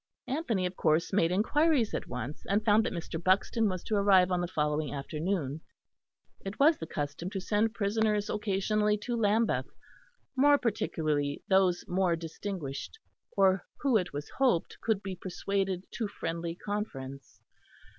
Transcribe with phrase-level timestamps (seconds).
[0.25, 3.23] Anthony of course made inquiries at once, and found that Mr.
[3.23, 5.61] Buxton was to arrive on the following afternoon.
[6.43, 9.67] It was the custom to send prisoners occasionally to Lambeth,
[10.35, 12.97] more particularly those more distinguished,
[13.37, 17.39] or who, it was hoped, could be persuaded to friendly conference.